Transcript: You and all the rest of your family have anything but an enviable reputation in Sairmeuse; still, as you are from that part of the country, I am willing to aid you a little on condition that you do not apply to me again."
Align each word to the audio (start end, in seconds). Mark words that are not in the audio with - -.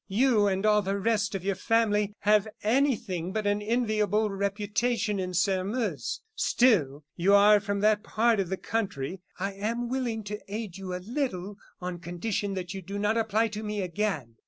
You 0.07 0.47
and 0.47 0.65
all 0.65 0.81
the 0.81 0.97
rest 0.97 1.35
of 1.35 1.43
your 1.45 1.53
family 1.53 2.15
have 2.21 2.47
anything 2.63 3.31
but 3.31 3.45
an 3.45 3.61
enviable 3.61 4.31
reputation 4.31 5.19
in 5.19 5.35
Sairmeuse; 5.35 6.21
still, 6.33 6.95
as 6.95 7.01
you 7.23 7.35
are 7.35 7.59
from 7.59 7.81
that 7.81 8.01
part 8.01 8.39
of 8.39 8.49
the 8.49 8.57
country, 8.57 9.21
I 9.39 9.53
am 9.53 9.89
willing 9.89 10.23
to 10.23 10.39
aid 10.47 10.75
you 10.75 10.95
a 10.95 11.05
little 11.05 11.57
on 11.79 11.99
condition 11.99 12.55
that 12.55 12.73
you 12.73 12.81
do 12.81 12.97
not 12.97 13.15
apply 13.15 13.49
to 13.49 13.61
me 13.61 13.83
again." 13.83 14.37